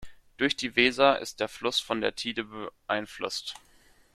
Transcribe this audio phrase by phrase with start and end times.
[0.37, 3.53] Durch die Weser ist der Fluss von der Tide beeinflusst.